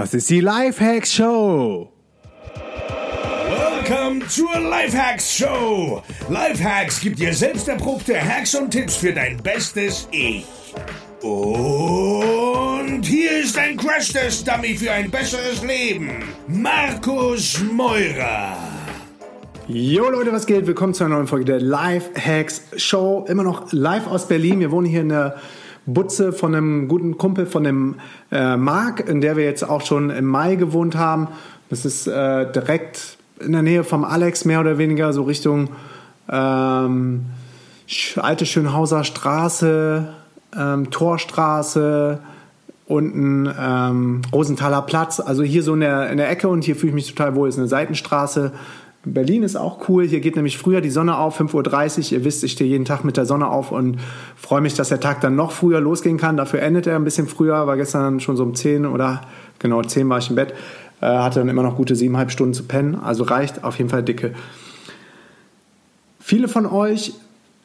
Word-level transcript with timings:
Das 0.00 0.14
ist 0.14 0.30
die 0.30 0.40
Lifehacks 0.40 1.12
Show. 1.12 1.92
Welcome 3.50 4.26
zur 4.28 4.58
Lifehacks 4.58 5.36
Show. 5.36 6.02
Lifehacks 6.30 7.02
gibt 7.02 7.18
dir 7.18 7.34
selbst 7.34 7.68
erprobte 7.68 8.18
Hacks 8.18 8.54
und 8.54 8.70
Tipps 8.70 8.96
für 8.96 9.12
dein 9.12 9.36
bestes 9.42 10.08
Ich. 10.10 10.46
Und 11.20 13.02
hier 13.02 13.40
ist 13.42 13.58
ein 13.58 13.76
Crash-Test-Dummy 13.76 14.74
für 14.74 14.90
ein 14.90 15.10
besseres 15.10 15.62
Leben. 15.62 16.08
Markus 16.48 17.60
Meurer. 17.70 18.56
Jo 19.68 20.08
Leute, 20.08 20.32
was 20.32 20.46
geht? 20.46 20.66
Willkommen 20.66 20.94
zu 20.94 21.04
einer 21.04 21.16
neuen 21.16 21.26
Folge 21.26 21.44
der 21.44 21.60
Lifehacks 21.60 22.62
Show. 22.78 23.26
Immer 23.28 23.42
noch 23.42 23.70
live 23.72 24.06
aus 24.06 24.26
Berlin. 24.28 24.60
Wir 24.60 24.70
wohnen 24.70 24.86
hier 24.86 25.02
in 25.02 25.10
der 25.10 25.36
Butze 25.86 26.32
von 26.32 26.54
einem 26.54 26.88
guten 26.88 27.18
Kumpel 27.18 27.46
von 27.46 27.64
dem 27.64 27.96
äh, 28.30 28.56
Marc, 28.56 29.08
in 29.08 29.20
der 29.20 29.36
wir 29.36 29.44
jetzt 29.44 29.62
auch 29.62 29.84
schon 29.84 30.10
im 30.10 30.26
Mai 30.26 30.56
gewohnt 30.56 30.96
haben. 30.96 31.28
Das 31.68 31.84
ist 31.84 32.06
äh, 32.06 32.50
direkt 32.52 33.18
in 33.40 33.52
der 33.52 33.62
Nähe 33.62 33.84
vom 33.84 34.04
Alex, 34.04 34.44
mehr 34.44 34.60
oder 34.60 34.78
weniger, 34.78 35.12
so 35.12 35.22
Richtung 35.22 35.70
ähm, 36.30 37.26
alte 38.16 38.46
Schönhauser 38.46 39.04
Straße, 39.04 40.08
ähm, 40.56 40.90
Torstraße, 40.90 42.20
unten 42.86 43.48
ähm, 43.58 44.22
Rosenthaler 44.32 44.82
Platz. 44.82 45.20
Also 45.20 45.42
hier 45.42 45.62
so 45.62 45.74
in 45.74 45.80
der, 45.80 46.10
in 46.10 46.18
der 46.18 46.28
Ecke 46.28 46.48
und 46.48 46.64
hier 46.64 46.76
fühle 46.76 46.90
ich 46.90 46.94
mich 46.94 47.14
total 47.14 47.34
wohl. 47.34 47.48
Ist 47.48 47.58
eine 47.58 47.68
Seitenstraße. 47.68 48.52
Berlin 49.04 49.42
ist 49.42 49.56
auch 49.56 49.88
cool. 49.88 50.06
Hier 50.06 50.20
geht 50.20 50.36
nämlich 50.36 50.58
früher 50.58 50.82
die 50.82 50.90
Sonne 50.90 51.16
auf, 51.16 51.40
5.30 51.40 51.98
Uhr. 51.98 52.18
Ihr 52.18 52.24
wisst, 52.24 52.44
ich 52.44 52.52
stehe 52.52 52.68
jeden 52.68 52.84
Tag 52.84 53.02
mit 53.02 53.16
der 53.16 53.24
Sonne 53.24 53.48
auf 53.48 53.72
und 53.72 53.98
freue 54.36 54.60
mich, 54.60 54.74
dass 54.74 54.90
der 54.90 55.00
Tag 55.00 55.22
dann 55.22 55.36
noch 55.36 55.52
früher 55.52 55.80
losgehen 55.80 56.18
kann. 56.18 56.36
Dafür 56.36 56.60
endet 56.60 56.86
er 56.86 56.96
ein 56.96 57.04
bisschen 57.04 57.26
früher. 57.26 57.66
War 57.66 57.76
gestern 57.76 58.20
schon 58.20 58.36
so 58.36 58.42
um 58.42 58.54
10 58.54 58.84
oder 58.84 59.22
genau 59.58 59.82
10 59.82 60.08
war 60.10 60.18
ich 60.18 60.28
im 60.28 60.36
Bett. 60.36 60.52
Äh, 61.00 61.06
hatte 61.06 61.38
dann 61.38 61.48
immer 61.48 61.62
noch 61.62 61.76
gute 61.76 61.96
siebeneinhalb 61.96 62.30
Stunden 62.30 62.52
zu 62.52 62.64
pennen. 62.64 62.94
Also 62.94 63.24
reicht 63.24 63.64
auf 63.64 63.78
jeden 63.78 63.88
Fall 63.88 64.02
dicke. 64.02 64.34
Viele 66.18 66.48
von 66.48 66.66
euch 66.66 67.14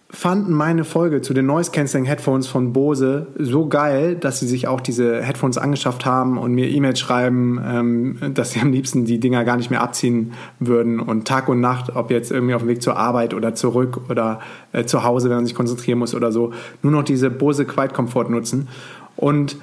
fanden 0.10 0.54
meine 0.54 0.84
Folge 0.84 1.22
zu 1.22 1.34
den 1.34 1.48
Noise 1.48 1.72
Cancelling 1.72 2.06
Headphones 2.06 2.48
von 2.48 2.74
Bose 2.74 3.28
so 3.38 3.68
geil, 3.68 4.16
dass 4.16 4.40
sie 4.40 4.48
sich 4.48 4.68
auch 4.68 4.80
diese 4.80 5.22
Headphones 5.22 5.58
angeschafft 5.58 6.06
haben 6.06 6.38
und 6.38 6.54
mir 6.54 6.70
E-Mails 6.70 7.00
schreiben, 7.00 7.60
ähm, 7.66 8.18
dass 8.34 8.52
sie 8.52 8.60
am 8.60 8.72
liebsten 8.72 9.06
die 9.06 9.20
Dinger 9.20 9.44
gar 9.44 9.58
nicht 9.58 9.72
mehr 9.72 9.82
abziehen 9.82 10.34
würden 10.60 11.00
und 11.00 11.28
Tag 11.28 11.50
und 11.50 11.60
Nacht, 11.60 11.96
ob 11.96 12.12
jetzt 12.12 12.32
irgendwie 12.32 12.54
auf 12.54 12.62
dem 12.62 12.68
Weg 12.68 12.84
zur 12.84 12.98
Arbeit 12.98 13.34
oder 13.34 13.56
zurück 13.56 14.02
oder 14.10 14.40
äh, 14.74 14.86
zu 14.86 15.04
Hause, 15.04 15.30
wenn 15.30 15.38
man 15.38 15.46
sich 15.48 15.56
konzentrieren 15.56 15.98
muss 15.98 16.14
oder 16.14 16.32
so, 16.32 16.54
nur 16.84 16.92
noch 16.92 17.04
diese 17.04 17.32
Bose 17.32 17.66
Quiet 17.66 17.94
Comfort 17.94 18.30
nutzen. 18.30 18.68
Und 19.16 19.58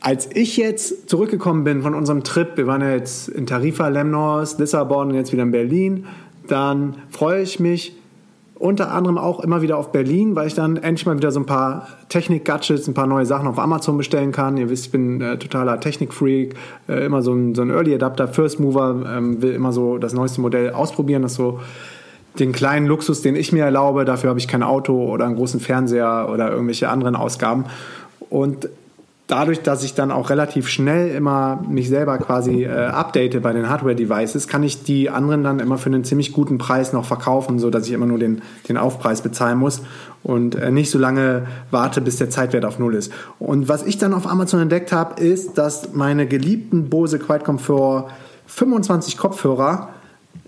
als 0.00 0.28
ich 0.32 0.56
jetzt 0.56 1.08
zurückgekommen 1.10 1.64
bin 1.64 1.82
von 1.82 1.94
unserem 1.94 2.22
Trip, 2.22 2.56
wir 2.56 2.68
waren 2.68 2.82
ja 2.82 2.92
jetzt 2.92 3.28
in 3.28 3.46
Tarifa, 3.46 3.88
Lemnos, 3.88 4.58
Lissabon 4.58 5.08
und 5.08 5.14
jetzt 5.14 5.32
wieder 5.32 5.42
in 5.42 5.50
Berlin, 5.50 6.06
dann 6.46 6.94
freue 7.10 7.42
ich 7.42 7.58
mich, 7.58 7.95
unter 8.58 8.90
anderem 8.90 9.18
auch 9.18 9.40
immer 9.40 9.60
wieder 9.60 9.76
auf 9.76 9.92
Berlin, 9.92 10.34
weil 10.34 10.46
ich 10.46 10.54
dann 10.54 10.76
endlich 10.76 11.04
mal 11.04 11.16
wieder 11.16 11.30
so 11.30 11.40
ein 11.40 11.46
paar 11.46 11.88
Technik-Gadgets, 12.08 12.88
ein 12.88 12.94
paar 12.94 13.06
neue 13.06 13.26
Sachen 13.26 13.46
auf 13.46 13.58
Amazon 13.58 13.98
bestellen 13.98 14.32
kann. 14.32 14.56
Ihr 14.56 14.70
wisst, 14.70 14.86
ich 14.86 14.92
bin 14.92 15.20
äh, 15.20 15.38
totaler 15.38 15.78
Technik-Freak, 15.78 16.54
äh, 16.88 17.04
immer 17.04 17.22
so 17.22 17.34
ein, 17.34 17.54
so 17.54 17.62
ein 17.62 17.70
Early-Adapter, 17.70 18.28
First 18.28 18.58
Mover, 18.58 19.04
ähm, 19.14 19.42
will 19.42 19.52
immer 19.52 19.72
so 19.72 19.98
das 19.98 20.14
neueste 20.14 20.40
Modell 20.40 20.70
ausprobieren, 20.70 21.22
das 21.22 21.34
so 21.34 21.60
den 22.38 22.52
kleinen 22.52 22.86
Luxus, 22.86 23.22
den 23.22 23.36
ich 23.36 23.52
mir 23.52 23.64
erlaube, 23.64 24.04
dafür 24.04 24.30
habe 24.30 24.38
ich 24.38 24.48
kein 24.48 24.62
Auto 24.62 25.04
oder 25.04 25.26
einen 25.26 25.36
großen 25.36 25.60
Fernseher 25.60 26.28
oder 26.30 26.50
irgendwelche 26.50 26.88
anderen 26.88 27.16
Ausgaben. 27.16 27.64
Und 28.30 28.68
dadurch, 29.26 29.62
dass 29.62 29.82
ich 29.82 29.94
dann 29.94 30.10
auch 30.10 30.30
relativ 30.30 30.68
schnell 30.68 31.14
immer 31.14 31.62
mich 31.68 31.88
selber 31.88 32.18
quasi 32.18 32.64
äh, 32.64 32.68
update 32.68 33.42
bei 33.42 33.52
den 33.52 33.68
Hardware-Devices, 33.68 34.46
kann 34.46 34.62
ich 34.62 34.84
die 34.84 35.10
anderen 35.10 35.42
dann 35.42 35.58
immer 35.58 35.78
für 35.78 35.86
einen 35.86 36.04
ziemlich 36.04 36.32
guten 36.32 36.58
Preis 36.58 36.92
noch 36.92 37.04
verkaufen, 37.04 37.58
so 37.58 37.70
dass 37.70 37.86
ich 37.86 37.92
immer 37.92 38.06
nur 38.06 38.18
den, 38.18 38.42
den 38.68 38.76
Aufpreis 38.76 39.22
bezahlen 39.22 39.58
muss 39.58 39.82
und 40.22 40.54
äh, 40.54 40.70
nicht 40.70 40.90
so 40.90 40.98
lange 40.98 41.46
warte, 41.70 42.00
bis 42.00 42.16
der 42.16 42.30
Zeitwert 42.30 42.64
auf 42.64 42.78
Null 42.78 42.94
ist. 42.94 43.12
Und 43.38 43.68
was 43.68 43.82
ich 43.84 43.98
dann 43.98 44.14
auf 44.14 44.26
Amazon 44.26 44.60
entdeckt 44.60 44.92
habe, 44.92 45.20
ist, 45.20 45.58
dass 45.58 45.92
meine 45.92 46.26
geliebten 46.26 46.88
Bose 46.88 47.18
Quiet 47.18 47.44
Comfort 47.44 48.08
25 48.46 49.16
Kopfhörer 49.16 49.88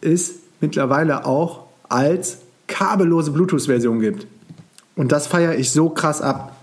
es 0.00 0.34
mittlerweile 0.60 1.26
auch 1.26 1.64
als 1.88 2.38
kabellose 2.68 3.32
Bluetooth-Version 3.32 4.00
gibt. 4.00 4.26
Und 4.94 5.10
das 5.10 5.26
feiere 5.26 5.56
ich 5.56 5.70
so 5.70 5.88
krass 5.90 6.20
ab. 6.20 6.57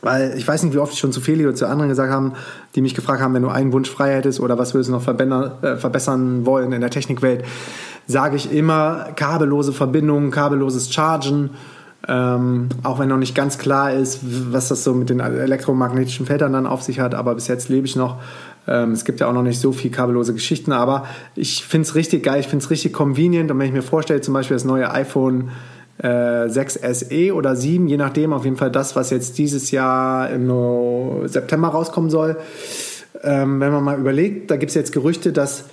Weil 0.00 0.34
ich 0.36 0.46
weiß 0.46 0.62
nicht, 0.62 0.74
wie 0.74 0.78
oft 0.78 0.92
ich 0.92 0.98
schon 0.98 1.12
zu 1.12 1.20
Feli 1.20 1.44
oder 1.44 1.56
zu 1.56 1.66
anderen 1.66 1.88
gesagt 1.88 2.12
haben, 2.12 2.34
die 2.74 2.82
mich 2.82 2.94
gefragt 2.94 3.20
haben, 3.20 3.34
wenn 3.34 3.42
du 3.42 3.48
einen 3.48 3.72
Wunsch 3.72 3.90
frei 3.90 4.14
hättest 4.14 4.38
oder 4.38 4.56
was 4.56 4.72
würdest 4.74 4.90
du 4.90 4.92
noch 4.92 5.06
äh, 5.06 5.76
verbessern 5.76 6.46
wollen 6.46 6.72
in 6.72 6.80
der 6.80 6.90
Technikwelt, 6.90 7.44
sage 8.06 8.36
ich 8.36 8.52
immer 8.52 9.08
kabellose 9.16 9.72
Verbindungen, 9.72 10.30
kabelloses 10.30 10.92
Chargen. 10.92 11.50
Ähm, 12.06 12.68
auch 12.84 13.00
wenn 13.00 13.08
noch 13.08 13.18
nicht 13.18 13.34
ganz 13.34 13.58
klar 13.58 13.92
ist, 13.92 14.20
was 14.22 14.68
das 14.68 14.84
so 14.84 14.94
mit 14.94 15.10
den 15.10 15.18
elektromagnetischen 15.18 16.26
Feldern 16.26 16.52
dann 16.52 16.66
auf 16.66 16.82
sich 16.82 17.00
hat, 17.00 17.14
aber 17.14 17.34
bis 17.34 17.48
jetzt 17.48 17.68
lebe 17.68 17.86
ich 17.86 17.96
noch. 17.96 18.18
Ähm, 18.68 18.92
es 18.92 19.04
gibt 19.04 19.18
ja 19.18 19.26
auch 19.26 19.32
noch 19.32 19.42
nicht 19.42 19.60
so 19.60 19.72
viel 19.72 19.90
kabellose 19.90 20.32
Geschichten, 20.32 20.70
aber 20.70 21.06
ich 21.34 21.64
finde 21.64 21.88
es 21.88 21.96
richtig 21.96 22.22
geil, 22.22 22.38
ich 22.38 22.46
finde 22.46 22.64
es 22.64 22.70
richtig 22.70 22.92
convenient 22.92 23.50
und 23.50 23.58
wenn 23.58 23.66
ich 23.66 23.72
mir 23.72 23.82
vorstelle, 23.82 24.20
zum 24.20 24.32
Beispiel 24.32 24.54
das 24.54 24.64
neue 24.64 24.90
iPhone 24.92 25.50
äh, 25.98 26.48
6 26.48 26.80
SE 26.92 27.34
oder 27.34 27.56
7, 27.56 27.88
je 27.88 27.96
nachdem, 27.96 28.32
auf 28.32 28.44
jeden 28.44 28.56
Fall 28.56 28.70
das, 28.70 28.96
was 28.96 29.10
jetzt 29.10 29.38
dieses 29.38 29.70
Jahr 29.70 30.30
im 30.30 31.28
September 31.28 31.68
rauskommen 31.68 32.10
soll. 32.10 32.36
Ähm, 33.22 33.60
wenn 33.60 33.72
man 33.72 33.82
mal 33.82 33.98
überlegt, 33.98 34.50
da 34.50 34.56
gibt 34.56 34.70
es 34.70 34.76
jetzt 34.76 34.92
Gerüchte, 34.92 35.32
dass 35.32 35.64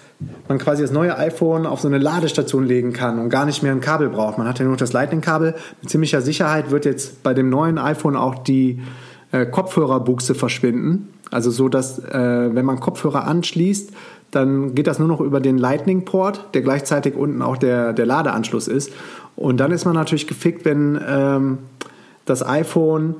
man 0.48 0.58
quasi 0.58 0.82
das 0.82 0.92
neue 0.92 1.18
iPhone 1.18 1.66
auf 1.66 1.82
so 1.82 1.88
eine 1.88 1.98
Ladestation 1.98 2.66
legen 2.66 2.94
kann 2.94 3.20
und 3.20 3.30
gar 3.30 3.46
nicht 3.46 3.62
mehr 3.62 3.72
ein 3.72 3.82
Kabel 3.82 4.10
braucht. 4.10 4.38
Man 4.38 4.48
hat 4.48 4.60
ja 4.60 4.66
nur 4.66 4.78
das 4.78 4.94
Lightning-Kabel. 4.94 5.56
Mit 5.82 5.90
ziemlicher 5.90 6.22
Sicherheit 6.22 6.72
wird 6.72 6.86
jetzt 6.86 7.22
bei 7.22 7.34
dem 7.34 7.50
neuen 7.50 7.78
iPhone 7.78 8.16
auch 8.16 8.36
die 8.36 8.82
äh, 9.32 9.46
Kopfhörerbuchse 9.46 10.34
verschwinden. 10.34 11.10
Also 11.32 11.52
so, 11.52 11.70
dass 11.70 12.00
äh, 12.00 12.56
wenn 12.56 12.66
man 12.66 12.80
Kopfhörer 12.80 13.28
anschließt, 13.28 13.92
dann 14.36 14.76
geht 14.76 14.88
das 14.88 15.00
nur 15.00 15.08
noch 15.08 15.22
über 15.22 15.40
den 15.40 15.58
Lightning-Port, 15.58 16.50
der 16.54 16.62
gleichzeitig 16.62 17.16
unten 17.16 17.42
auch 17.42 17.58
der, 17.58 17.94
der 17.94 18.06
Ladeanschluss 18.06 18.68
ist. 18.68 18.92
Und 19.36 19.58
dann 19.60 19.72
ist 19.72 19.86
man 19.86 19.96
natürlich 19.96 20.28
gefickt, 20.28 20.66
wenn 20.66 21.00
ähm, 21.08 21.58
das 22.26 22.46
iPhone 22.46 23.16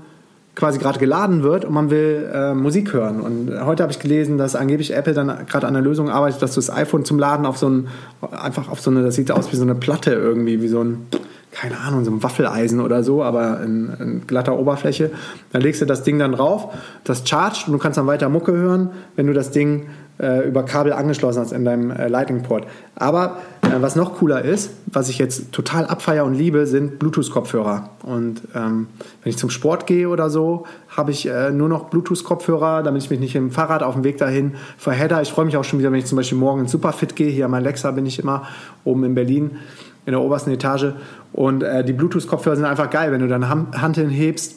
quasi 0.56 0.80
gerade 0.80 1.00
geladen 1.00 1.44
wird 1.44 1.66
und 1.66 1.74
man 1.74 1.90
will 1.90 2.30
äh, 2.34 2.54
Musik 2.54 2.94
hören. 2.94 3.20
Und 3.20 3.66
heute 3.66 3.84
habe 3.84 3.92
ich 3.92 4.00
gelesen, 4.00 4.38
dass 4.38 4.56
angeblich 4.56 4.96
Apple 4.96 5.14
dann 5.14 5.28
gerade 5.48 5.68
an 5.68 5.76
einer 5.76 5.86
Lösung 5.86 6.10
arbeitet, 6.10 6.42
dass 6.42 6.54
du 6.54 6.62
das 6.62 6.70
iPhone 6.70 7.04
zum 7.06 7.20
Laden 7.20 7.46
auf 7.46 7.58
so 7.58 7.70
ein, 7.70 7.88
einfach 8.32 8.70
auf 8.70 8.80
so 8.80 8.90
eine, 8.90 9.04
das 9.04 9.16
sieht 9.16 9.32
aus 9.32 9.52
wie 9.52 9.58
so 9.58 9.64
eine 9.64 9.76
Platte 9.76 10.14
irgendwie, 10.14 10.62
wie 10.62 10.70
so 10.70 10.82
ein, 10.82 11.08
keine 11.52 11.78
Ahnung, 11.80 12.06
so 12.06 12.12
ein 12.12 12.24
Waffeleisen 12.24 12.80
oder 12.80 13.04
so, 13.04 13.22
aber 13.22 13.62
in, 13.62 13.90
in 14.00 14.28
glatter 14.28 14.58
Oberfläche. 14.58 15.12
Dann 15.52 15.62
legst 15.62 15.82
du 15.82 15.86
das 15.86 16.04
Ding 16.04 16.20
dann 16.20 16.32
drauf, 16.32 16.74
das 17.04 17.28
chargt 17.28 17.68
und 17.68 17.74
du 17.74 17.80
kannst 17.80 17.98
dann 17.98 18.08
weiter 18.08 18.30
Mucke 18.30 18.54
hören, 18.54 18.92
wenn 19.18 19.28
du 19.28 19.34
das 19.34 19.52
Ding 19.52 19.88
über 20.18 20.64
Kabel 20.64 20.94
angeschlossen 20.94 21.42
hast 21.42 21.52
in 21.52 21.66
deinem 21.66 21.92
äh, 21.92 22.08
Lightning-Port. 22.08 22.66
Aber 22.96 23.38
äh, 23.62 23.82
was 23.82 23.96
noch 23.96 24.16
cooler 24.16 24.44
ist, 24.44 24.72
was 24.86 25.10
ich 25.10 25.18
jetzt 25.18 25.52
total 25.52 25.86
abfeier 25.86 26.24
und 26.24 26.36
liebe, 26.36 26.68
sind 26.68 27.00
Bluetooth-Kopfhörer. 27.00 27.90
Und 28.04 28.42
ähm, 28.56 28.88
wenn 29.24 29.30
ich 29.30 29.38
zum 29.38 29.50
Sport 29.50 29.88
gehe 29.88 30.08
oder 30.08 30.30
so, 30.30 30.66
habe 30.88 31.12
ich 31.12 31.28
äh, 31.28 31.52
nur 31.52 31.68
noch 31.68 31.90
Bluetooth-Kopfhörer, 31.90 32.84
damit 32.84 33.04
ich 33.04 33.10
mich 33.10 33.20
nicht 33.20 33.36
im 33.36 33.52
Fahrrad 33.52 33.84
auf 33.84 33.96
dem 33.96 34.04
Weg 34.06 34.18
dahin 34.18 34.56
verhedder. 34.78 35.22
Ich 35.22 35.32
freue 35.32 35.46
mich 35.46 35.58
auch 35.58 35.66
schon 35.66 35.80
wieder, 35.80 35.92
wenn 35.92 36.00
ich 36.00 36.06
zum 36.06 36.16
Beispiel 36.16 36.38
morgen 36.38 36.62
in 36.62 36.68
Superfit 36.68 37.16
gehe. 37.18 37.30
Hier 37.30 37.46
am 37.46 37.54
Alexa 37.54 37.92
bin 37.92 38.06
ich 38.06 38.18
immer 38.20 38.44
oben 38.86 39.04
in 39.04 39.16
Berlin 39.16 39.58
in 40.06 40.12
der 40.12 40.22
obersten 40.22 40.52
Etage. 40.52 40.94
Und 41.34 41.64
äh, 41.64 41.84
die 41.84 41.94
Bluetooth-Kopfhörer 41.94 42.56
sind 42.56 42.66
einfach 42.66 42.90
geil. 42.90 43.12
Wenn 43.12 43.22
du 43.22 43.28
deine 43.28 43.50
Hand 43.50 43.98
hinhebst 43.98 44.56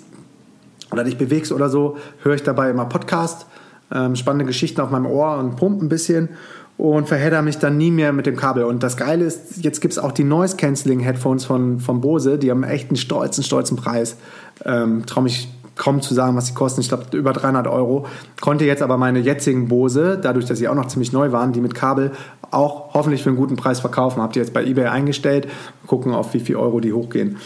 oder 0.93 1.03
dich 1.03 1.19
bewegst 1.19 1.51
oder 1.51 1.69
so, 1.69 1.97
höre 2.23 2.35
ich 2.35 2.45
dabei 2.45 2.71
immer 2.71 2.85
Podcast 2.85 3.47
ähm, 3.93 4.17
spannende 4.17 4.45
Geschichten 4.45 4.81
auf 4.81 4.91
meinem 4.91 5.07
Ohr 5.07 5.39
und 5.39 5.57
pumpe 5.57 5.85
ein 5.85 5.89
bisschen 5.89 6.31
und 6.77 7.09
verhedder 7.09 7.43
mich 7.43 7.59
dann 7.59 7.77
nie 7.77 7.91
mehr 7.91 8.13
mit 8.13 8.27
dem 8.27 8.37
Kabel. 8.37 8.65
Und 8.65 8.83
das 8.83 8.97
Geile 8.97 9.25
ist, 9.25 9.65
jetzt 9.65 9.81
gibt 9.81 9.93
es 9.93 9.99
auch 9.99 10.13
die 10.13 10.25
Noise 10.25 10.57
Cancelling 10.57 11.01
Headphones 11.01 11.45
von, 11.45 11.81
von 11.81 12.01
Bose, 12.01 12.39
die 12.39 12.51
haben 12.51 12.63
echt 12.63 12.89
einen 12.89 12.97
stolzen, 12.97 13.43
stolzen 13.43 13.77
Preis. 13.77 14.17
Ähm, 14.65 15.05
Traue 15.05 15.25
mich 15.25 15.49
kaum 15.79 16.03
zu 16.03 16.13
sagen, 16.13 16.37
was 16.37 16.47
sie 16.47 16.55
kosten. 16.55 16.81
Ich 16.81 16.89
glaube, 16.89 17.05
über 17.17 17.33
300 17.33 17.67
Euro. 17.67 18.07
Konnte 18.41 18.65
jetzt 18.65 18.83
aber 18.83 18.99
meine 18.99 19.21
jetzigen 19.21 19.69
Bose, 19.69 20.19
dadurch, 20.21 20.45
dass 20.45 20.59
sie 20.59 20.69
auch 20.69 20.75
noch 20.75 20.87
ziemlich 20.87 21.13
neu 21.13 21.33
waren, 21.33 21.53
die 21.53 21.61
mit 21.61 21.75
Kabel 21.75 22.13
auch 22.51 22.95
hoffentlich 22.95 23.23
für 23.23 23.31
einen 23.31 23.39
guten 23.39 23.57
Preis 23.57 23.81
verkaufen. 23.81 24.23
Habt 24.23 24.37
ihr 24.37 24.43
jetzt 24.43 24.53
bei 24.53 24.65
eBay 24.65 24.87
eingestellt. 24.87 25.49
Gucken, 25.87 26.13
auf 26.13 26.35
wie 26.35 26.41
viel 26.41 26.57
Euro 26.57 26.81
die 26.81 26.93
hochgehen. 26.93 27.39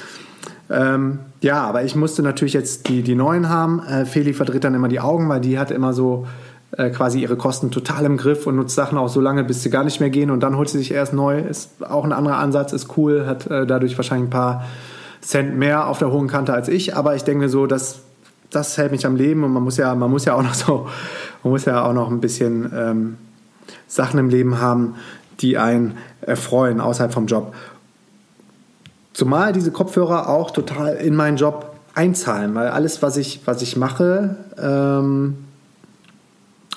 Ähm, 0.73 1.19
ja, 1.43 1.63
aber 1.63 1.85
ich 1.85 1.95
musste 1.95 2.23
natürlich 2.23 2.55
jetzt 2.55 2.89
die, 2.89 3.03
die 3.03 3.15
neuen 3.15 3.51
haben. 3.51 3.83
Äh, 3.85 4.07
Feli 4.07 4.33
verdreht 4.33 4.65
dann 4.65 4.75
immer 4.75 4.89
die 4.89 5.01
Augen, 5.01 5.29
weil 5.29 5.41
die 5.41 5.59
hat 5.59 5.71
immer 5.71 5.93
so 5.93 6.27
äh, 6.79 6.89
quasi 6.89 7.21
ihre 7.21 7.37
Kosten 7.37 7.71
total 7.71 8.07
im 8.07 8.17
Griff 8.17 8.47
und 8.47 8.57
nutzt 8.57 8.75
Sachen 8.75 8.97
auch 8.97 9.11
so 9.11 9.21
lange, 9.21 9.45
bis 9.45 9.63
sie 9.63 9.69
gar 9.69 9.85
nicht 9.85 10.01
mehr 10.01 10.09
gehen 10.09 10.31
und 10.31 10.41
dann 10.41 10.57
holt 10.57 10.71
sie 10.71 10.79
sich 10.79 10.93
erst 10.93 11.13
neu. 11.13 11.41
Ist 11.41 11.85
auch 11.85 12.05
ein 12.05 12.13
anderer 12.13 12.39
Ansatz, 12.39 12.73
ist 12.73 12.97
cool, 12.97 13.27
hat 13.27 13.47
äh, 13.49 13.67
dadurch 13.67 13.99
wahrscheinlich 13.99 14.29
ein 14.29 14.31
paar 14.31 14.65
Cent 15.21 15.57
mehr 15.57 15.87
auf 15.89 15.99
der 15.99 16.11
hohen 16.11 16.29
Kante 16.29 16.55
als 16.55 16.69
ich, 16.69 16.97
aber 16.97 17.15
ich 17.15 17.25
denke 17.25 17.45
mir 17.45 17.49
so, 17.51 17.67
dass 17.67 18.01
das 18.51 18.77
hält 18.79 18.93
mich 18.93 19.07
am 19.07 19.17
Leben 19.17 19.45
und 19.45 19.53
man 19.53 19.63
muss 19.63 19.77
ja, 19.77 19.95
man 19.95 20.11
muss 20.11 20.25
ja 20.25 20.35
auch 20.35 20.43
noch 20.43 20.55
so, 20.55 20.89
man 21.43 21.53
muss 21.53 21.67
ja 21.67 21.85
auch 21.85 21.93
noch 21.93 22.11
ein 22.11 22.21
bisschen 22.21 22.73
ähm, 22.75 23.17
Sachen 23.87 24.19
im 24.19 24.31
Leben 24.31 24.59
haben, 24.59 24.95
die 25.41 25.59
einen 25.59 25.99
erfreuen 26.23 26.81
außerhalb 26.81 27.13
vom 27.13 27.27
Job. 27.27 27.55
Zumal 29.13 29.53
diese 29.53 29.71
Kopfhörer 29.71 30.29
auch 30.29 30.51
total 30.51 30.97
in 30.97 31.15
meinen 31.15 31.37
Job 31.37 31.75
einzahlen, 31.95 32.55
weil 32.55 32.69
alles, 32.69 33.03
was 33.03 33.17
ich, 33.17 33.41
was 33.45 33.61
ich 33.63 33.77
mache, 33.77 34.37
ähm, 34.61 35.37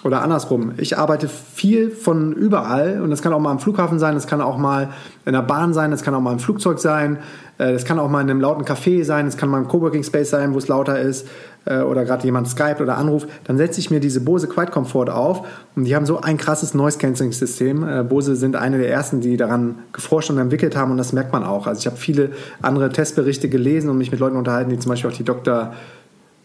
oder 0.05 0.21
andersrum, 0.21 0.73
ich 0.77 0.99
arbeite 0.99 1.27
viel 1.27 1.89
von 1.89 2.31
überall 2.31 3.01
und 3.01 3.09
das 3.09 3.23
kann 3.23 3.33
auch 3.33 3.39
mal 3.39 3.49
am 3.49 3.57
Flughafen 3.57 3.97
sein, 3.97 4.13
das 4.13 4.27
kann 4.27 4.39
auch 4.39 4.55
mal 4.55 4.89
in 5.25 5.33
der 5.33 5.41
Bahn 5.41 5.73
sein, 5.73 5.89
das 5.89 6.03
kann 6.03 6.13
auch 6.13 6.21
mal 6.21 6.31
im 6.31 6.37
Flugzeug 6.37 6.77
sein, 6.77 7.17
äh, 7.57 7.73
das 7.73 7.85
kann 7.85 7.97
auch 7.97 8.07
mal 8.07 8.21
in 8.21 8.29
einem 8.29 8.39
lauten 8.39 8.65
Café 8.65 9.03
sein, 9.03 9.25
das 9.25 9.35
kann 9.35 9.49
mal 9.49 9.57
im 9.57 9.67
Coworking 9.67 10.03
Space 10.03 10.29
sein, 10.29 10.53
wo 10.53 10.59
es 10.59 10.67
lauter 10.67 10.99
ist 10.99 11.27
äh, 11.65 11.79
oder 11.79 12.05
gerade 12.05 12.23
jemand 12.23 12.47
Skype 12.47 12.83
oder 12.83 12.99
anruft. 12.99 13.27
Dann 13.45 13.57
setze 13.57 13.79
ich 13.79 13.89
mir 13.89 13.99
diese 13.99 14.21
Bose 14.21 14.47
Quiet 14.47 14.69
Comfort 14.69 15.09
auf 15.09 15.47
und 15.75 15.85
die 15.85 15.95
haben 15.95 16.05
so 16.05 16.21
ein 16.21 16.37
krasses 16.37 16.75
Noise 16.75 16.99
Cancelling 16.99 17.33
System. 17.33 17.83
Äh, 17.87 18.03
Bose 18.03 18.35
sind 18.35 18.55
eine 18.55 18.77
der 18.77 18.91
ersten, 18.91 19.21
die 19.21 19.37
daran 19.37 19.79
geforscht 19.91 20.29
und 20.29 20.37
entwickelt 20.37 20.75
haben 20.75 20.91
und 20.91 20.97
das 20.97 21.13
merkt 21.13 21.33
man 21.33 21.43
auch. 21.43 21.65
Also 21.65 21.79
ich 21.79 21.87
habe 21.87 21.97
viele 21.97 22.29
andere 22.61 22.89
Testberichte 22.89 23.49
gelesen 23.49 23.89
und 23.89 23.97
mich 23.97 24.11
mit 24.11 24.19
Leuten 24.19 24.37
unterhalten, 24.37 24.69
die 24.69 24.77
zum 24.77 24.91
Beispiel 24.91 25.09
auch 25.09 25.15
die 25.15 25.25
Dr. 25.25 25.73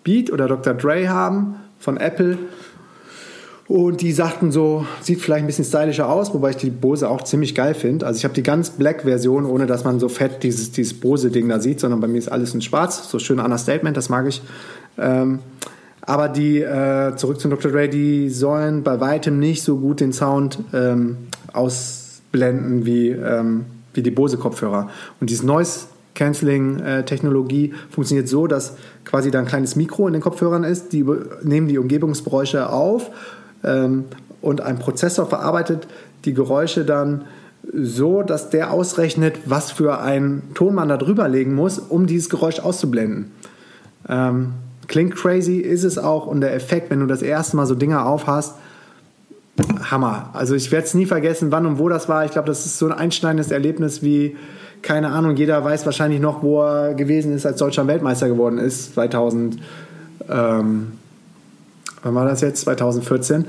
Beat 0.02 0.32
oder 0.32 0.48
Dr. 0.48 0.72
Dre 0.72 1.10
haben 1.10 1.56
von 1.78 1.98
Apple 1.98 2.38
und 3.70 4.00
die 4.00 4.10
sagten 4.10 4.50
so, 4.50 4.84
sieht 5.00 5.20
vielleicht 5.20 5.44
ein 5.44 5.46
bisschen 5.46 5.64
stylischer 5.64 6.08
aus, 6.08 6.34
wobei 6.34 6.50
ich 6.50 6.56
die 6.56 6.70
Bose 6.70 7.08
auch 7.08 7.22
ziemlich 7.22 7.54
geil 7.54 7.74
finde. 7.74 8.04
Also 8.04 8.18
ich 8.18 8.24
habe 8.24 8.34
die 8.34 8.42
ganz 8.42 8.70
Black-Version, 8.70 9.46
ohne 9.46 9.66
dass 9.66 9.84
man 9.84 10.00
so 10.00 10.08
fett 10.08 10.42
dieses, 10.42 10.72
dieses 10.72 10.98
Bose-Ding 10.98 11.48
da 11.48 11.60
sieht, 11.60 11.78
sondern 11.78 12.00
bei 12.00 12.08
mir 12.08 12.18
ist 12.18 12.26
alles 12.26 12.52
in 12.52 12.62
schwarz. 12.62 13.08
So 13.08 13.20
schön 13.20 13.38
Understatement, 13.38 13.96
das 13.96 14.08
mag 14.08 14.26
ich. 14.26 14.42
Ähm, 14.98 15.38
aber 16.00 16.28
die, 16.28 16.58
äh, 16.58 17.14
zurück 17.14 17.38
zum 17.38 17.52
Dr. 17.52 17.70
Dre, 17.70 17.88
die 17.88 18.28
sollen 18.28 18.82
bei 18.82 18.98
weitem 18.98 19.38
nicht 19.38 19.62
so 19.62 19.76
gut 19.76 20.00
den 20.00 20.12
Sound 20.12 20.58
ähm, 20.74 21.18
ausblenden 21.52 22.84
wie, 22.86 23.10
ähm, 23.10 23.66
wie 23.94 24.02
die 24.02 24.10
Bose-Kopfhörer. 24.10 24.90
Und 25.20 25.30
dieses 25.30 25.44
Noise 25.44 25.82
Canceling-Technologie 26.16 27.66
äh, 27.66 27.74
funktioniert 27.88 28.26
so, 28.26 28.48
dass 28.48 28.74
quasi 29.04 29.30
da 29.30 29.38
ein 29.38 29.46
kleines 29.46 29.76
Mikro 29.76 30.08
in 30.08 30.12
den 30.12 30.22
Kopfhörern 30.22 30.64
ist. 30.64 30.92
Die 30.92 31.06
nehmen 31.44 31.68
die 31.68 31.78
Umgebungsgeräusche 31.78 32.68
auf 32.68 33.12
ähm, 33.64 34.04
und 34.40 34.60
ein 34.60 34.78
Prozessor 34.78 35.26
verarbeitet 35.26 35.86
die 36.24 36.34
Geräusche 36.34 36.84
dann 36.84 37.24
so, 37.72 38.22
dass 38.22 38.50
der 38.50 38.72
ausrechnet, 38.72 39.38
was 39.44 39.70
für 39.70 40.00
einen 40.00 40.54
Ton 40.54 40.74
man 40.74 40.88
da 40.88 40.96
drüber 40.96 41.28
legen 41.28 41.54
muss, 41.54 41.78
um 41.78 42.06
dieses 42.06 42.30
Geräusch 42.30 42.60
auszublenden. 42.60 43.32
Ähm, 44.08 44.54
klingt 44.88 45.14
crazy, 45.14 45.58
ist 45.58 45.84
es 45.84 45.98
auch 45.98 46.26
und 46.26 46.40
der 46.40 46.54
Effekt, 46.54 46.90
wenn 46.90 47.00
du 47.00 47.06
das 47.06 47.22
erste 47.22 47.56
Mal 47.56 47.66
so 47.66 47.74
Dinge 47.74 48.04
aufhast, 48.04 48.54
Hammer. 49.90 50.30
Also 50.32 50.54
ich 50.54 50.72
werde 50.72 50.86
es 50.86 50.94
nie 50.94 51.06
vergessen, 51.06 51.52
wann 51.52 51.66
und 51.66 51.78
wo 51.78 51.88
das 51.88 52.08
war. 52.08 52.24
Ich 52.24 52.32
glaube, 52.32 52.48
das 52.48 52.64
ist 52.64 52.78
so 52.78 52.86
ein 52.86 52.92
einschneidendes 52.92 53.50
Erlebnis 53.50 54.02
wie, 54.02 54.36
keine 54.82 55.10
Ahnung, 55.10 55.36
jeder 55.36 55.62
weiß 55.62 55.84
wahrscheinlich 55.84 56.20
noch, 56.20 56.42
wo 56.42 56.62
er 56.62 56.94
gewesen 56.94 57.34
ist, 57.34 57.44
als 57.44 57.58
Deutschland 57.58 57.88
Weltmeister 57.88 58.28
geworden 58.28 58.58
ist, 58.58 58.94
2000. 58.94 59.58
Ähm, 60.30 60.92
wann 62.02 62.14
war 62.14 62.24
das 62.24 62.40
jetzt? 62.40 62.62
2014. 62.62 63.46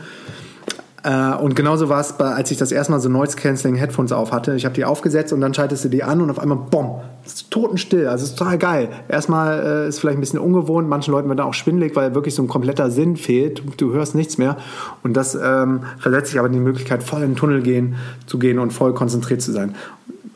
Äh, 1.04 1.34
und 1.36 1.56
genauso 1.56 1.90
war 1.90 2.00
es, 2.00 2.20
als 2.20 2.52
ich 2.52 2.58
das 2.58 2.72
erste 2.72 2.92
Mal 2.92 3.00
so 3.00 3.10
Noise 3.10 3.36
Cancelling 3.36 3.76
Headphones 3.76 4.12
auf 4.12 4.32
hatte. 4.32 4.56
Ich 4.56 4.66
habe 4.66 4.76
die 4.76 4.86
aufgesetzt 4.86 5.34
und 5.34 5.42
dann 5.42 5.54
schaltest 5.54 5.84
du 5.86 5.90
die 5.90 6.04
an 6.04 6.22
und 6.22 6.30
auf 6.30 6.40
einmal, 6.40 6.60
bumm, 6.70 7.02
es 7.26 7.34
ist 7.34 7.52
totenstill. 7.52 8.08
Also 8.08 8.26
ist 8.26 8.38
total 8.38 8.58
geil. 8.58 8.90
Erstmal 9.08 9.86
äh, 9.86 9.88
ist 9.88 10.00
vielleicht 10.00 10.18
ein 10.18 10.22
bisschen 10.22 10.40
ungewohnt. 10.40 10.88
Manchen 10.88 11.12
Leuten 11.12 11.28
wird 11.30 11.40
dann 11.40 11.48
auch 11.48 11.54
schwindelig, 11.54 11.96
weil 11.96 12.14
wirklich 12.14 12.36
so 12.36 12.44
ein 12.44 12.48
kompletter 12.48 12.92
Sinn 12.92 13.18
fehlt. 13.18 13.64
Du 13.78 13.94
hörst 13.94 14.14
nichts 14.14 14.38
mehr. 14.38 14.58
Und 15.02 15.16
das 15.16 15.34
ähm, 15.34 15.82
versetzt 15.98 16.32
sich 16.32 16.40
aber 16.40 16.48
in 16.48 16.54
die 16.54 16.60
Möglichkeit, 16.60 17.02
voll 17.02 17.24
in 17.24 17.32
den 17.32 17.36
Tunnel 17.36 17.62
gehen, 17.62 17.96
zu 18.28 18.38
gehen 18.38 18.60
und 18.60 18.72
voll 18.72 18.94
konzentriert 18.94 19.42
zu 19.42 19.52
sein. 19.52 19.76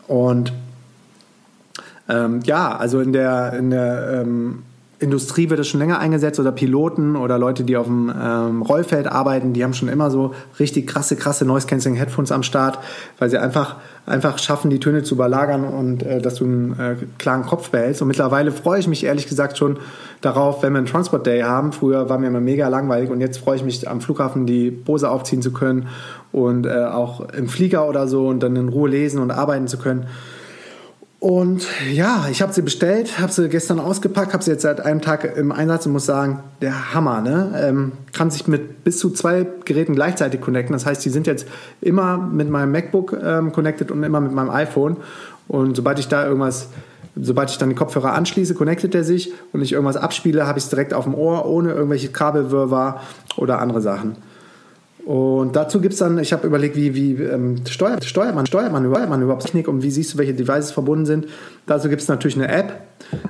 Und 0.07 0.51
ähm, 2.09 2.39
ja, 2.43 2.75
also 2.75 3.01
in 3.01 3.13
der, 3.13 3.53
in 3.53 3.69
der 3.69 4.21
ähm, 4.21 4.63
Industrie 5.05 5.49
wird 5.49 5.59
es 5.59 5.67
schon 5.67 5.79
länger 5.79 5.99
eingesetzt 5.99 6.39
oder 6.39 6.51
Piloten 6.51 7.15
oder 7.15 7.37
Leute, 7.37 7.63
die 7.63 7.77
auf 7.77 7.85
dem 7.85 8.11
ähm, 8.21 8.61
Rollfeld 8.61 9.07
arbeiten, 9.07 9.53
die 9.53 9.63
haben 9.63 9.73
schon 9.73 9.87
immer 9.87 10.11
so 10.11 10.33
richtig 10.59 10.87
krasse, 10.87 11.15
krasse 11.15 11.45
Noise 11.45 11.67
Cancelling 11.67 11.97
Headphones 11.97 12.31
am 12.31 12.43
Start, 12.43 12.79
weil 13.19 13.29
sie 13.29 13.37
einfach, 13.37 13.77
einfach 14.05 14.37
schaffen, 14.39 14.69
die 14.69 14.79
Töne 14.79 15.03
zu 15.03 15.15
überlagern 15.15 15.63
und 15.63 16.03
äh, 16.03 16.19
dass 16.19 16.35
du 16.35 16.45
einen 16.45 16.79
äh, 16.79 16.95
klaren 17.17 17.45
Kopf 17.45 17.69
behältst. 17.69 18.01
Und 18.01 18.09
mittlerweile 18.09 18.51
freue 18.51 18.79
ich 18.79 18.87
mich 18.87 19.05
ehrlich 19.05 19.27
gesagt 19.27 19.57
schon 19.57 19.77
darauf, 20.21 20.63
wenn 20.63 20.73
wir 20.73 20.79
einen 20.79 20.87
Transport 20.87 21.25
Day 21.25 21.41
haben. 21.41 21.71
Früher 21.71 22.09
war 22.09 22.17
mir 22.17 22.27
immer 22.27 22.41
mega 22.41 22.67
langweilig 22.67 23.09
und 23.09 23.21
jetzt 23.21 23.37
freue 23.37 23.55
ich 23.55 23.63
mich 23.63 23.87
am 23.87 24.01
Flughafen 24.01 24.45
die 24.45 24.71
Bose 24.71 25.09
aufziehen 25.09 25.41
zu 25.41 25.53
können 25.53 25.87
und 26.31 26.65
äh, 26.65 26.85
auch 26.85 27.29
im 27.29 27.47
Flieger 27.47 27.87
oder 27.87 28.07
so 28.07 28.27
und 28.27 28.41
dann 28.41 28.55
in 28.55 28.69
Ruhe 28.69 28.89
lesen 28.89 29.21
und 29.21 29.31
arbeiten 29.31 29.67
zu 29.67 29.77
können. 29.77 30.07
Und 31.25 31.65
ja, 31.91 32.27
ich 32.29 32.43
habe 32.43 32.53
sie 32.53 32.61
bestellt, 32.61 33.19
habe 33.19 33.31
sie 33.31 33.49
gestern 33.49 33.79
ausgepackt, 33.79 34.31
habe 34.33 34.43
sie 34.43 34.51
jetzt 34.51 34.61
seit 34.61 34.79
einem 34.79 35.01
Tag 35.01 35.35
im 35.35 35.51
Einsatz 35.51 35.87
und 35.87 35.93
muss 35.93 36.05
sagen, 36.05 36.43
der 36.61 36.93
Hammer. 36.93 37.19
Ne? 37.21 37.51
Ähm, 37.59 37.93
kann 38.13 38.29
sich 38.29 38.47
mit 38.47 38.83
bis 38.83 38.99
zu 38.99 39.09
zwei 39.09 39.47
Geräten 39.65 39.95
gleichzeitig 39.95 40.39
connecten. 40.39 40.73
Das 40.73 40.85
heißt, 40.85 41.03
die 41.03 41.09
sind 41.09 41.25
jetzt 41.25 41.47
immer 41.81 42.19
mit 42.19 42.51
meinem 42.51 42.71
MacBook 42.71 43.17
ähm, 43.23 43.51
connected 43.53 43.89
und 43.89 44.03
immer 44.03 44.21
mit 44.21 44.33
meinem 44.33 44.51
iPhone. 44.51 44.97
Und 45.47 45.75
sobald 45.75 45.97
ich 45.97 46.07
da 46.07 46.27
irgendwas, 46.27 46.69
sobald 47.19 47.49
ich 47.49 47.57
dann 47.57 47.69
die 47.69 47.75
Kopfhörer 47.75 48.13
anschließe, 48.13 48.53
connectet 48.53 48.93
er 48.93 49.03
sich 49.03 49.33
und 49.51 49.63
ich 49.63 49.71
irgendwas 49.71 49.97
abspiele, 49.97 50.45
habe 50.45 50.59
ich 50.59 50.65
es 50.65 50.69
direkt 50.69 50.93
auf 50.93 51.05
dem 51.05 51.15
Ohr, 51.15 51.47
ohne 51.47 51.71
irgendwelche 51.71 52.09
Kabelwirrwarr 52.09 53.01
oder 53.35 53.61
andere 53.61 53.81
Sachen. 53.81 54.17
Und 55.05 55.55
dazu 55.55 55.81
gibt 55.81 55.93
es 55.93 55.99
dann, 55.99 56.17
ich 56.17 56.33
habe 56.33 56.47
überlegt, 56.47 56.75
wie, 56.75 56.95
wie 56.95 57.13
ähm, 57.21 57.57
steuert, 57.69 58.03
steuert, 58.05 58.33
man, 58.33 58.47
steuert, 58.47 58.71
man, 58.71 58.89
steuert 58.89 59.07
man 59.07 59.21
überhaupt 59.21 59.43
Technik 59.43 59.67
und 59.67 59.83
wie 59.83 59.91
siehst 59.91 60.13
du, 60.13 60.17
welche 60.17 60.33
Devices 60.33 60.71
verbunden 60.71 61.05
sind. 61.05 61.27
Dazu 61.67 61.89
gibt 61.89 62.01
es 62.01 62.07
natürlich 62.07 62.35
eine 62.35 62.47
App 62.47 62.81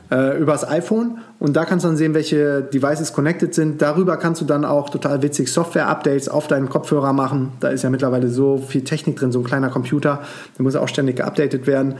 äh, 0.09 0.39
übers 0.39 0.65
iPhone 0.65 1.17
und 1.37 1.57
da 1.57 1.65
kannst 1.65 1.83
du 1.83 1.89
dann 1.89 1.97
sehen, 1.97 2.13
welche 2.13 2.61
Devices 2.61 3.11
connected 3.11 3.53
sind. 3.53 3.81
Darüber 3.81 4.15
kannst 4.15 4.39
du 4.39 4.45
dann 4.45 4.63
auch 4.63 4.89
total 4.89 5.21
witzig 5.21 5.51
Software-Updates 5.51 6.29
auf 6.29 6.47
deinen 6.47 6.69
Kopfhörer 6.69 7.11
machen. 7.11 7.51
Da 7.59 7.67
ist 7.67 7.83
ja 7.83 7.89
mittlerweile 7.89 8.29
so 8.29 8.57
viel 8.57 8.85
Technik 8.85 9.17
drin, 9.17 9.33
so 9.33 9.39
ein 9.39 9.45
kleiner 9.45 9.67
Computer, 9.67 10.21
der 10.57 10.63
muss 10.63 10.77
auch 10.77 10.87
ständig 10.87 11.17
geupdatet 11.17 11.67
werden. 11.67 11.95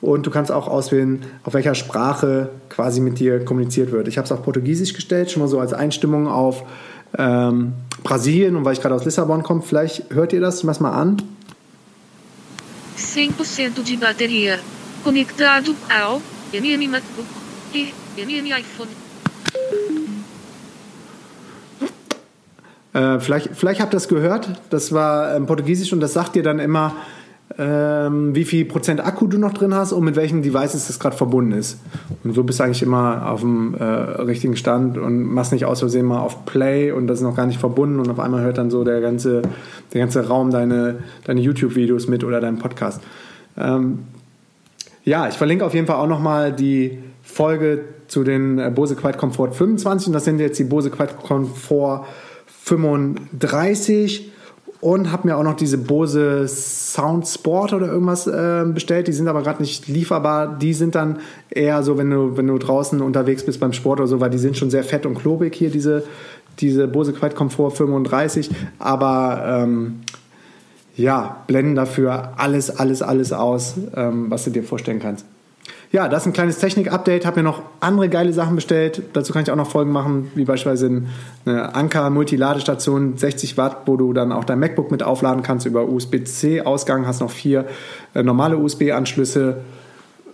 Und 0.00 0.26
du 0.26 0.30
kannst 0.30 0.52
auch 0.52 0.68
auswählen, 0.68 1.22
auf 1.42 1.54
welcher 1.54 1.74
Sprache 1.74 2.50
quasi 2.68 3.00
mit 3.00 3.18
dir 3.18 3.44
kommuniziert 3.44 3.90
wird. 3.90 4.06
Ich 4.06 4.18
habe 4.18 4.26
es 4.26 4.30
auf 4.30 4.42
Portugiesisch 4.44 4.92
gestellt, 4.92 5.32
schon 5.32 5.42
mal 5.42 5.48
so 5.48 5.58
als 5.58 5.72
Einstimmung 5.72 6.28
auf 6.28 6.64
ähm, 7.18 7.72
Brasilien 8.02 8.56
und 8.56 8.64
weil 8.64 8.74
ich 8.74 8.80
gerade 8.80 8.94
aus 8.94 9.04
Lissabon 9.04 9.42
komme, 9.42 9.62
vielleicht 9.62 10.10
hört 10.10 10.32
ihr 10.32 10.40
das, 10.40 10.62
mach 10.62 10.80
mal 10.80 10.92
an. 10.92 11.22
100% 12.96 13.82
de 13.82 13.96
bateria. 13.96 14.56
Conectado 15.02 15.74
ao 15.88 16.20
MM 16.52 16.90
MacBook 16.90 17.26
e 17.72 17.86
MM 18.16 18.52
iPhone. 18.52 18.88
Äh, 22.92 23.20
vielleicht, 23.20 23.50
vielleicht 23.54 23.80
habt 23.80 23.92
ihr 23.92 23.96
das 23.96 24.08
gehört. 24.08 24.48
Das 24.70 24.92
war 24.92 25.34
ähm, 25.34 25.46
Portugiesisch 25.46 25.92
und 25.92 26.00
das 26.00 26.14
sagt 26.14 26.34
dir 26.34 26.42
dann 26.42 26.58
immer, 26.58 26.96
ähm, 27.58 28.34
wie 28.34 28.44
viel 28.44 28.66
Prozent 28.66 29.04
Akku 29.04 29.26
du 29.26 29.38
noch 29.38 29.54
drin 29.54 29.74
hast 29.74 29.92
und 29.92 30.04
mit 30.04 30.14
welchen 30.16 30.42
Devices 30.42 30.88
das 30.88 30.98
gerade 30.98 31.16
verbunden 31.16 31.52
ist. 31.52 31.78
Und 32.22 32.34
so 32.34 32.42
bist 32.42 32.60
du 32.60 32.64
eigentlich 32.64 32.82
immer 32.82 33.30
auf 33.30 33.40
dem 33.40 33.74
äh, 33.74 33.82
richtigen 33.82 34.56
Stand 34.56 34.98
und 34.98 35.22
machst 35.22 35.52
nicht 35.52 35.64
aus 35.64 35.80
Versehen 35.80 36.04
mal 36.04 36.20
auf 36.20 36.44
Play 36.44 36.92
und 36.92 37.06
das 37.06 37.18
ist 37.18 37.24
noch 37.24 37.36
gar 37.36 37.46
nicht 37.46 37.58
verbunden 37.58 37.98
und 37.98 38.10
auf 38.10 38.20
einmal 38.20 38.42
hört 38.42 38.58
dann 38.58 38.70
so 38.70 38.84
der 38.84 39.00
ganze, 39.00 39.42
der 39.92 40.00
ganze 40.00 40.28
Raum 40.28 40.50
deine, 40.50 40.98
deine 41.24 41.40
YouTube-Videos 41.40 42.08
mit 42.08 42.24
oder 42.24 42.40
deinen 42.40 42.58
Podcast. 42.58 43.00
Ähm, 43.56 44.00
ja, 45.04 45.28
ich 45.28 45.34
verlinke 45.34 45.64
auf 45.64 45.72
jeden 45.72 45.86
Fall 45.86 45.96
auch 45.96 46.08
nochmal 46.08 46.52
die 46.52 46.98
Folge 47.22 47.84
zu 48.08 48.22
den 48.22 48.58
äh, 48.58 48.70
Bose 48.74 48.96
Quiet 48.96 49.16
Comfort 49.16 49.52
25 49.52 50.08
und 50.08 50.12
das 50.12 50.24
sind 50.24 50.40
jetzt 50.40 50.58
die 50.58 50.64
Bose 50.64 50.90
Quiet 50.90 51.16
Comfort 51.22 52.04
35 52.64 54.32
und 54.86 55.10
habe 55.10 55.26
mir 55.26 55.36
auch 55.36 55.42
noch 55.42 55.56
diese 55.56 55.78
Bose 55.78 56.46
Sound 56.46 57.26
Sport 57.26 57.72
oder 57.72 57.88
irgendwas 57.88 58.28
äh, 58.28 58.64
bestellt. 58.72 59.08
Die 59.08 59.12
sind 59.12 59.26
aber 59.26 59.42
gerade 59.42 59.60
nicht 59.60 59.88
lieferbar. 59.88 60.56
Die 60.60 60.74
sind 60.74 60.94
dann 60.94 61.18
eher 61.50 61.82
so, 61.82 61.98
wenn 61.98 62.08
du, 62.08 62.36
wenn 62.36 62.46
du 62.46 62.56
draußen 62.56 63.02
unterwegs 63.02 63.44
bist 63.44 63.58
beim 63.58 63.72
Sport 63.72 63.98
oder 63.98 64.06
so, 64.06 64.20
weil 64.20 64.30
die 64.30 64.38
sind 64.38 64.56
schon 64.56 64.70
sehr 64.70 64.84
fett 64.84 65.04
und 65.04 65.16
klobig 65.16 65.56
hier, 65.56 65.70
diese, 65.70 66.04
diese 66.60 66.86
Bose 66.86 67.12
Quiet 67.12 67.34
Comfort 67.34 67.72
35. 67.72 68.48
Aber 68.78 69.42
ähm, 69.44 70.02
ja, 70.96 71.42
blenden 71.48 71.74
dafür 71.74 72.34
alles, 72.36 72.70
alles, 72.70 73.02
alles 73.02 73.32
aus, 73.32 73.74
ähm, 73.96 74.30
was 74.30 74.44
du 74.44 74.50
dir 74.50 74.62
vorstellen 74.62 75.00
kannst. 75.00 75.26
Ja, 75.92 76.08
das 76.08 76.22
ist 76.22 76.26
ein 76.26 76.32
kleines 76.32 76.58
Technik-Update. 76.58 77.24
Habe 77.24 77.40
mir 77.40 77.44
noch 77.44 77.62
andere 77.80 78.08
geile 78.08 78.32
Sachen 78.32 78.56
bestellt. 78.56 79.02
Dazu 79.12 79.32
kann 79.32 79.42
ich 79.42 79.50
auch 79.50 79.56
noch 79.56 79.70
Folgen 79.70 79.92
machen, 79.92 80.30
wie 80.34 80.44
beispielsweise 80.44 81.02
eine 81.44 81.74
Anker-Multiladestation, 81.74 83.16
60 83.16 83.56
Watt, 83.56 83.82
wo 83.86 83.96
du 83.96 84.12
dann 84.12 84.32
auch 84.32 84.44
dein 84.44 84.58
MacBook 84.58 84.90
mit 84.90 85.02
aufladen 85.02 85.42
kannst 85.42 85.64
über 85.64 85.88
USB-C-Ausgang. 85.88 87.06
Hast 87.06 87.20
noch 87.20 87.30
vier 87.30 87.66
äh, 88.14 88.22
normale 88.22 88.58
USB-Anschlüsse. 88.58 89.58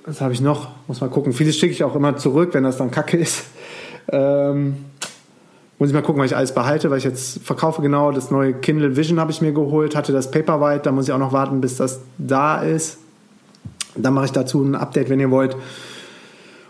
Was 0.06 0.21
habe 0.21 0.32
ich 0.32 0.40
noch? 0.40 0.68
Muss 0.88 1.00
mal 1.00 1.11
gucken. 1.11 1.32
Vieles 1.32 1.56
schicke 1.56 1.73
ich 1.73 1.85
auch 1.85 1.94
immer 1.94 2.16
zurück, 2.16 2.50
wenn 2.54 2.64
das 2.64 2.78
dann 2.78 2.90
kacke 2.90 3.16
ist. 3.16 3.44
Ähm, 4.11 4.76
Muss 5.78 5.90
ich 5.90 5.94
mal 5.94 6.02
gucken, 6.02 6.21
was 6.23 6.30
ich 6.30 6.37
alles 6.37 6.54
behalte, 6.54 6.90
weil 6.90 6.99
ich 6.99 7.04
jetzt 7.04 7.42
verkaufe 7.42 7.82
genau. 7.82 8.11
Das 8.11 8.30
neue 8.30 8.54
Kindle 8.54 8.97
Vision 8.97 9.21
habe 9.21 9.30
ich 9.30 9.42
mir 9.42 9.52
geholt, 9.52 9.94
hatte 9.94 10.12
das 10.12 10.30
Paperwhite, 10.30 10.85
da 10.85 10.92
muss 10.92 11.09
ich 11.09 11.12
auch 11.12 11.18
noch 11.18 11.32
warten, 11.32 11.61
bis 11.61 11.76
das 11.76 12.00
da 12.18 12.62
ist. 12.62 12.99
Dann 13.97 14.15
mache 14.15 14.27
ich 14.27 14.33
dazu 14.33 14.63
ein 14.63 14.75
Update, 14.75 15.11
wenn 15.11 15.21
ihr 15.21 15.31
wollt. 15.31 15.57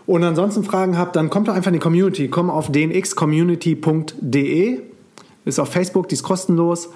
Und 0.05 0.23
ansonsten 0.23 0.63
Fragen 0.63 0.97
habt, 0.97 1.15
dann 1.15 1.29
kommt 1.29 1.47
doch 1.47 1.53
einfach 1.53 1.69
in 1.69 1.75
die 1.75 1.79
Community. 1.79 2.27
Komm 2.27 2.49
auf 2.49 2.69
dnxcommunity.de. 2.71 4.81
Ist 5.45 5.59
auf 5.59 5.69
Facebook, 5.69 6.09
die 6.09 6.15
ist 6.15 6.23
kostenlos. 6.23 6.89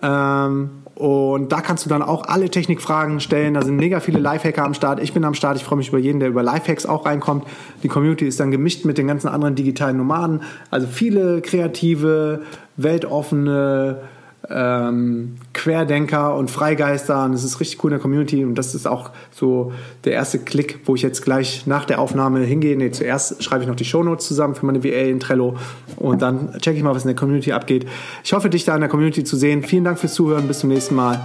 Ähm, 0.00 0.70
und 0.94 1.52
da 1.52 1.60
kannst 1.60 1.84
du 1.84 1.88
dann 1.88 2.02
auch 2.02 2.26
alle 2.26 2.50
Technikfragen 2.50 3.20
stellen. 3.20 3.54
Da 3.54 3.62
sind 3.62 3.76
mega 3.76 4.00
viele 4.00 4.20
Lifehacker 4.20 4.64
am 4.64 4.74
Start. 4.74 5.02
Ich 5.02 5.12
bin 5.12 5.24
am 5.24 5.34
Start. 5.34 5.56
Ich 5.56 5.64
freue 5.64 5.78
mich 5.78 5.88
über 5.88 5.98
jeden, 5.98 6.20
der 6.20 6.28
über 6.28 6.42
Lifehacks 6.42 6.86
auch 6.86 7.06
reinkommt. 7.06 7.44
Die 7.82 7.88
Community 7.88 8.26
ist 8.26 8.38
dann 8.38 8.50
gemischt 8.50 8.84
mit 8.84 8.98
den 8.98 9.08
ganzen 9.08 9.28
anderen 9.28 9.54
digitalen 9.54 9.96
Nomaden. 9.96 10.42
Also 10.70 10.86
viele 10.86 11.40
kreative, 11.40 12.42
weltoffene, 12.76 14.00
ähm, 14.50 15.36
Querdenker 15.54 16.34
und 16.34 16.50
Freigeister 16.50 17.24
und 17.24 17.32
es 17.32 17.44
ist 17.44 17.60
richtig 17.60 17.82
cool 17.82 17.90
in 17.90 17.96
der 17.96 18.02
Community 18.02 18.44
und 18.44 18.56
das 18.56 18.74
ist 18.74 18.86
auch 18.86 19.10
so 19.30 19.72
der 20.04 20.12
erste 20.12 20.38
Klick, 20.38 20.80
wo 20.84 20.94
ich 20.94 21.02
jetzt 21.02 21.22
gleich 21.22 21.66
nach 21.66 21.84
der 21.84 22.00
Aufnahme 22.00 22.40
hingehe. 22.40 22.76
Nee, 22.76 22.90
zuerst 22.90 23.42
schreibe 23.42 23.62
ich 23.62 23.68
noch 23.68 23.76
die 23.76 23.84
Shownotes 23.84 24.26
zusammen 24.26 24.54
für 24.54 24.66
meine 24.66 24.82
VA 24.82 25.08
in 25.08 25.20
Trello 25.20 25.56
und 25.96 26.22
dann 26.22 26.52
checke 26.60 26.76
ich 26.76 26.82
mal, 26.82 26.94
was 26.94 27.04
in 27.04 27.08
der 27.08 27.16
Community 27.16 27.52
abgeht. 27.52 27.86
Ich 28.24 28.32
hoffe, 28.32 28.50
dich 28.50 28.64
da 28.64 28.74
in 28.74 28.80
der 28.80 28.90
Community 28.90 29.24
zu 29.24 29.36
sehen. 29.36 29.62
Vielen 29.62 29.84
Dank 29.84 29.98
fürs 29.98 30.14
Zuhören. 30.14 30.48
Bis 30.48 30.60
zum 30.60 30.70
nächsten 30.70 30.94
Mal. 30.94 31.20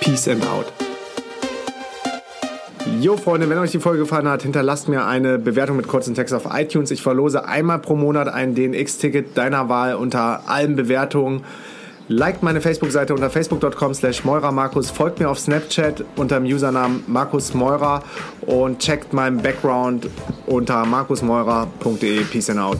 Peace 0.00 0.28
and 0.28 0.46
out. 0.46 0.66
Jo, 3.00 3.16
Freunde, 3.16 3.50
wenn 3.50 3.58
euch 3.58 3.72
die 3.72 3.80
Folge 3.80 4.00
gefallen 4.00 4.28
hat, 4.28 4.42
hinterlasst 4.42 4.88
mir 4.88 5.04
eine 5.04 5.38
Bewertung 5.38 5.76
mit 5.76 5.88
kurzem 5.88 6.14
Text 6.14 6.32
auf 6.32 6.46
iTunes. 6.52 6.90
Ich 6.90 7.02
verlose 7.02 7.44
einmal 7.44 7.80
pro 7.80 7.96
Monat 7.96 8.28
ein 8.28 8.54
DNX-Ticket 8.54 9.36
deiner 9.36 9.68
Wahl 9.68 9.96
unter 9.96 10.48
allen 10.48 10.76
Bewertungen. 10.76 11.42
Liked 12.08 12.42
meine 12.42 12.60
Facebook-Seite 12.60 13.14
unter 13.14 13.30
facebook.com 13.30 13.92
slash 13.94 14.24
Markus, 14.24 14.90
folgt 14.90 15.18
mir 15.18 15.28
auf 15.28 15.40
Snapchat 15.40 16.04
unter 16.14 16.38
dem 16.38 16.44
Usernamen 16.44 17.02
Markus 17.08 17.52
Meurer 17.52 18.02
und 18.42 18.78
checkt 18.78 19.12
meinen 19.12 19.42
Background 19.42 20.08
unter 20.46 20.86
markusmeurer.de. 20.86 22.24
Peace 22.24 22.50
and 22.50 22.60
out. 22.60 22.78